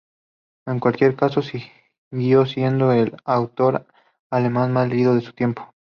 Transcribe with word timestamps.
En 0.65 0.79
cualquier 0.79 1.15
caso, 1.15 1.43
siguió 1.43 2.47
siendo 2.47 2.91
el 2.91 3.15
autor 3.23 3.85
alemán 4.31 4.73
más 4.73 4.89
leído 4.89 5.13
de 5.13 5.21
su 5.21 5.31
tiempo. 5.33 5.75